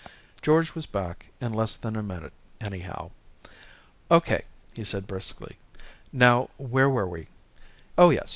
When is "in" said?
1.39-1.53